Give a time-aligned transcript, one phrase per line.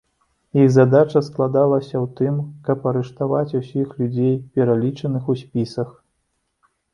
[0.61, 5.93] Іх задача складалася ў тым, каб арыштаваць усіх людзей, пералічаных у спісах.